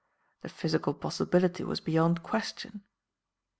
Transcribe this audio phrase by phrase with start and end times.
[0.41, 2.81] The physical possibility was beyond question.